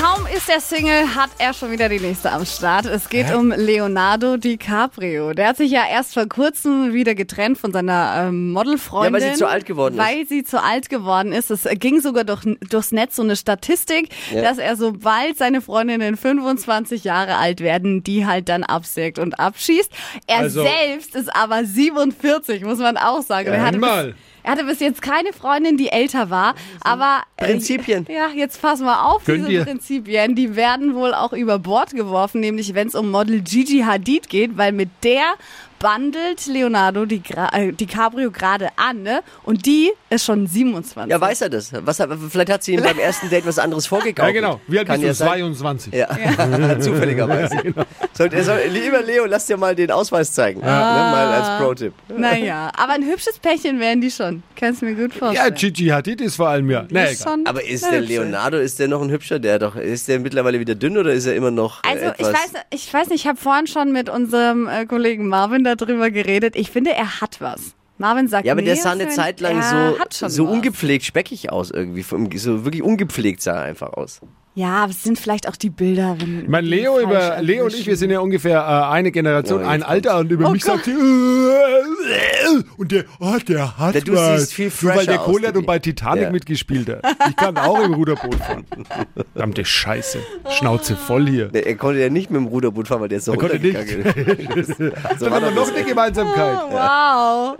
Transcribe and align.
Kaum 0.00 0.26
ist 0.34 0.48
der 0.48 0.60
Single, 0.60 1.14
hat 1.14 1.28
er 1.38 1.52
schon 1.52 1.70
wieder 1.72 1.88
die 1.90 2.00
nächste 2.00 2.32
am 2.32 2.46
Start. 2.46 2.86
Es 2.86 3.10
geht 3.10 3.34
um 3.34 3.50
Leonardo 3.50 4.38
DiCaprio. 4.38 5.34
Der 5.34 5.48
hat 5.48 5.58
sich 5.58 5.70
ja 5.70 5.82
erst 5.90 6.14
vor 6.14 6.26
kurzem 6.26 6.94
wieder 6.94 7.14
getrennt 7.14 7.58
von 7.58 7.70
seiner 7.72 8.28
ähm, 8.28 8.52
Modelfreundin. 8.52 9.12
Ja, 9.20 9.20
weil 9.26 9.32
sie 9.34 9.38
zu 9.38 9.46
alt 9.46 9.66
geworden 9.66 9.94
ist. 9.98 10.00
Weil 10.00 10.26
sie 10.26 10.42
zu 10.44 10.62
alt 10.62 10.88
geworden 10.88 11.32
ist. 11.32 11.50
Es 11.50 11.68
ging 11.78 12.00
sogar 12.00 12.24
durch, 12.24 12.40
durchs 12.70 12.92
Netz 12.92 13.16
so 13.16 13.22
eine 13.22 13.36
Statistik, 13.36 14.08
Ja. 14.32 14.40
dass 14.40 14.56
er 14.56 14.76
sobald 14.76 15.36
seine 15.36 15.60
Freundinnen 15.60 16.16
25 16.16 17.04
Jahre 17.04 17.36
alt 17.36 17.60
werden, 17.60 18.02
die 18.02 18.24
halt 18.26 18.48
dann 18.48 18.64
absägt 18.64 19.18
und 19.18 19.38
abschießt. 19.38 19.92
Er 20.26 20.38
Also- 20.38 20.62
selbst 20.62 21.14
ist 21.14 21.34
aber 21.36 21.64
47, 21.66 22.64
muss 22.64 22.78
man 22.78 22.96
auch 22.96 23.20
sagen. 23.22 23.48
er, 23.48 23.60
hatte 23.62 23.78
bis, 23.78 23.88
einmal. 23.88 24.14
er 24.44 24.52
hatte 24.52 24.64
bis 24.64 24.80
jetzt 24.80 25.02
keine 25.02 25.34
Freundin, 25.34 25.76
die 25.76 25.88
älter 25.92 26.30
war, 26.30 26.54
aber... 26.80 27.20
äh, 27.36 27.44
Prinzipien. 27.46 28.06
Ja, 28.08 28.28
jetzt 28.34 28.62
pass 28.62 28.80
mal 28.80 29.02
auf, 29.04 29.24
Könnt 29.24 29.40
diese 29.40 29.52
ihr? 29.52 29.64
Prinzipien, 29.64 29.89
die 29.90 30.56
werden 30.56 30.94
wohl 30.94 31.12
auch 31.12 31.32
über 31.32 31.58
Bord 31.58 31.90
geworfen, 31.90 32.40
nämlich 32.40 32.74
wenn 32.74 32.88
es 32.88 32.94
um 32.94 33.10
Model 33.10 33.40
Gigi 33.42 33.80
Hadid 33.80 34.28
geht, 34.28 34.56
weil 34.56 34.72
mit 34.72 34.88
der 35.02 35.34
bandelt 35.80 36.46
Leonardo 36.46 37.06
die 37.06 37.22
äh, 37.52 37.72
DiCaprio 37.72 38.30
gerade 38.30 38.68
an, 38.76 39.02
ne? 39.02 39.22
Und 39.42 39.66
die 39.66 39.90
ist 40.10 40.26
schon 40.26 40.46
27. 40.46 41.10
Ja, 41.10 41.20
weiß 41.20 41.40
er 41.40 41.48
das? 41.48 41.72
Was, 41.72 42.00
vielleicht 42.28 42.50
hat 42.50 42.62
sie 42.62 42.74
ihm 42.74 42.82
beim 42.82 42.98
ersten 43.00 43.28
Date 43.30 43.46
was 43.46 43.58
anderes 43.58 43.86
vorgekauft. 43.86 44.28
Ja, 44.28 44.32
genau. 44.32 44.60
Wie 44.68 44.78
alt 44.78 44.86
Kann 44.86 45.00
bist 45.00 45.20
du? 45.20 45.24
ja 45.24 45.30
sein. 45.30 45.40
22. 45.40 45.94
Ja, 45.94 46.08
zufälligerweise. 46.80 47.56
Soll, 48.12 48.28
er 48.34 48.44
soll, 48.44 48.58
lieber 48.68 49.00
Leo, 49.02 49.24
lass 49.24 49.46
dir 49.46 49.56
mal 49.56 49.74
den 49.74 49.90
Ausweis 49.90 50.32
zeigen. 50.34 50.60
Ne? 50.60 50.66
Mal 50.66 51.32
als 51.32 51.62
Pro-Tipp. 51.62 51.94
Naja, 52.14 52.70
aber 52.76 52.92
ein 52.92 53.04
hübsches 53.04 53.38
Pärchen 53.38 53.80
wären 53.80 54.02
die 54.02 54.10
schon. 54.10 54.42
Kannst 54.56 54.82
du 54.82 54.86
mir 54.86 54.94
gut 54.94 55.14
vorstellen. 55.14 55.48
Ja, 55.48 55.54
Gigi 55.54 55.86
Hadid 55.86 56.20
ist 56.20 56.36
vor 56.36 56.48
allem 56.48 56.68
ja. 56.70 56.84
Nee, 56.90 57.12
ist 57.12 57.26
Aber 57.26 57.64
ist 57.64 57.84
der 57.84 58.00
hübsche. 58.00 58.12
Leonardo, 58.12 58.58
ist 58.58 58.78
der 58.78 58.88
noch 58.88 59.00
ein 59.00 59.10
hübscher? 59.10 59.38
Der 59.38 59.58
doch, 59.58 59.74
ist 59.76 60.08
der 60.08 60.20
mittlerweile 60.20 60.60
wieder 60.60 60.74
dünn 60.74 60.98
oder 60.98 61.14
ist 61.14 61.24
er 61.24 61.34
immer 61.34 61.50
noch 61.50 61.82
Also 61.82 62.12
ich 62.18 62.26
weiß, 62.26 62.52
ich 62.70 62.92
weiß 62.92 63.08
nicht, 63.08 63.20
ich 63.20 63.26
habe 63.26 63.38
vorhin 63.38 63.66
schon 63.66 63.90
mit 63.92 64.10
unserem 64.10 64.68
äh, 64.68 64.84
Kollegen 64.84 65.28
Marvin 65.28 65.64
darüber 65.76 66.10
geredet. 66.10 66.56
Ich 66.56 66.70
finde, 66.70 66.92
er 66.92 67.20
hat 67.20 67.40
was. 67.40 67.74
Marvin 67.98 68.28
sagt, 68.28 68.46
ja, 68.46 68.52
aber 68.52 68.62
der 68.62 68.74
nee, 68.74 68.80
sah 68.80 68.92
eine 68.92 69.08
Zeit 69.08 69.40
lang 69.40 69.60
so, 69.60 70.28
so 70.28 70.44
was. 70.46 70.52
ungepflegt 70.52 71.04
speckig 71.04 71.52
aus 71.52 71.70
irgendwie. 71.70 72.02
So 72.38 72.64
wirklich 72.64 72.82
ungepflegt 72.82 73.42
sah 73.42 73.56
er 73.56 73.62
einfach 73.62 73.92
aus. 73.92 74.20
Ja, 74.60 74.82
aber 74.82 74.90
es 74.90 75.02
sind 75.02 75.18
vielleicht 75.18 75.48
auch 75.48 75.56
die 75.56 75.70
Bilder. 75.70 76.16
Wenn 76.18 76.42
Ich 76.42 76.48
meine, 76.48 76.66
die 76.68 76.74
Leo, 76.74 76.98
über, 77.00 77.40
Leo 77.40 77.64
und 77.64 77.74
ich, 77.74 77.86
wir 77.86 77.96
sind 77.96 78.10
ja 78.10 78.20
ungefähr 78.20 78.58
äh, 78.60 78.92
eine 78.92 79.10
Generation, 79.10 79.62
Ja, 79.62 79.68
ein 79.68 79.82
Alter 79.82 80.18
und 80.18 80.30
über 80.30 80.48
Oh 80.48 80.50
mich 80.52 80.62
Gott. 80.62 80.74
sagt 80.74 80.84
sie, 80.84 80.90
äh, 80.92 82.62
und 82.76 82.92
der, 82.92 83.04
oh, 83.20 83.36
der 83.48 83.78
hat 83.78 83.94
Der- 83.94 84.02
du 84.02 84.12
was. 84.14 84.40
siehst 84.50 84.52
viel 84.54 84.70
Nur 84.82 84.96
weil 84.96 85.06
der 85.06 85.14
fresher 85.14 85.24
Kohle 85.24 85.48
hat 85.48 85.56
und 85.56 85.64
bei. 85.66 85.78
Titanic 85.78 86.24
Ja. 86.24 86.30
mitgespielt 86.30 86.90
hat. 86.90 87.00
Ich 87.30 87.36
kann 87.36 87.56
auch 87.56 87.80
im 87.82 87.94
Ruderboot 87.94 88.34
fahren. 88.34 88.66
Verdammte 89.32 89.64
Scheiße. 89.64 90.18
Schnauze 90.50 90.94
voll 90.94 91.26
hier. 91.26 91.46
Der, 91.48 91.66
er 91.66 91.76
konnte 91.76 92.00
ja 92.00 92.10
nicht 92.10 92.30
mit 92.30 92.38
dem 92.40 92.46
Ruderboot 92.48 92.86
fahren, 92.88 93.00
weil 93.00 93.08
der 93.08 93.16
ist 93.18 93.24
so 93.24 93.32
Er 93.32 93.38
konnte 93.38 93.58
nicht. 93.58 93.78
runtergegangen 93.78 94.64
so 94.64 94.74
Dann 94.84 94.92
war 95.20 95.30
haben 95.40 95.44
wir 95.46 95.50
noch 95.52 95.74
eine 95.74 95.84
Gemeinsamkeit. 95.84 96.58
Wow. 96.70 97.56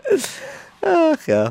Ach 0.83 1.27
ja. 1.27 1.48